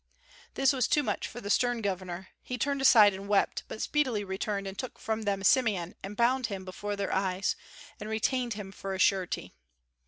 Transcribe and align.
This 0.55 0.73
was 0.73 0.87
too 0.87 1.03
much 1.03 1.27
for 1.27 1.41
the 1.41 1.51
stern 1.51 1.79
governor; 1.83 2.29
he 2.41 2.57
turned 2.57 2.81
aside 2.81 3.13
and 3.13 3.27
wept, 3.27 3.65
but 3.67 3.83
speedily 3.83 4.23
returned 4.23 4.65
and 4.65 4.75
took 4.75 4.97
from 4.97 5.21
them 5.21 5.43
Simeon 5.43 5.93
and 6.01 6.17
bound 6.17 6.47
him 6.47 6.65
before 6.65 6.95
their 6.95 7.13
eyes, 7.13 7.55
and 7.99 8.09
retained 8.09 8.55
him 8.55 8.71
for 8.71 8.95
a 8.95 8.97
surety. 8.99 9.53